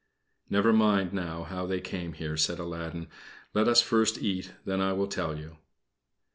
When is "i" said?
4.81-4.93